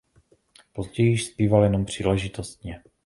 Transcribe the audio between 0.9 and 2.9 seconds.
již zpíval jenom příležitostně.